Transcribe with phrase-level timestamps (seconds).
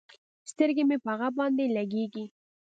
[0.51, 2.25] سترګې مې په هغه باندې لګېږي.